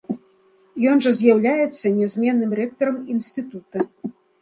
[0.91, 3.91] Ён жа з'яўляецца нязменным рэктарам інстытута.